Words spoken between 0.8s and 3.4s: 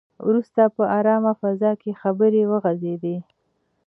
ارامه فضا کې خبرې وغځېدې.